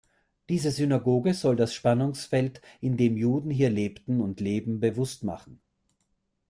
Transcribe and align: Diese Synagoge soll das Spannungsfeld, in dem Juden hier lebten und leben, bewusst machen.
Diese 0.49 0.71
Synagoge 0.71 1.35
soll 1.35 1.55
das 1.55 1.75
Spannungsfeld, 1.75 2.59
in 2.79 2.97
dem 2.97 3.17
Juden 3.17 3.51
hier 3.51 3.69
lebten 3.69 4.19
und 4.19 4.39
leben, 4.39 4.79
bewusst 4.79 5.23
machen. 5.23 5.61